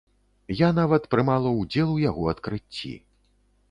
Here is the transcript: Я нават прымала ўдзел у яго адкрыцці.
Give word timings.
Я 0.61 0.69
нават 0.79 1.03
прымала 1.13 1.53
ўдзел 1.61 1.95
у 1.99 2.01
яго 2.09 2.23
адкрыцці. 2.37 2.97